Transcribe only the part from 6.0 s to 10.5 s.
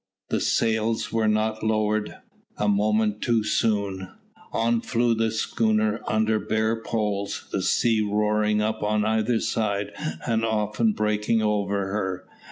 under bare poles, the seas roaring up on either side, and